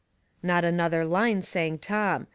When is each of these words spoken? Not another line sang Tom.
Not 0.41 0.65
another 0.65 1.05
line 1.05 1.43
sang 1.43 1.77
Tom. 1.77 2.25